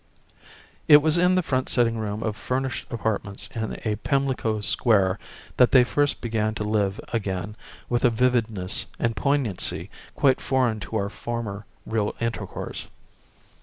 [0.87, 5.19] It was in the front sitting room of furnished apartments in a Pimlico square
[5.57, 7.55] that they first began to live again
[7.87, 12.87] with a vividness and poignancy quite foreign to our former real intercourse.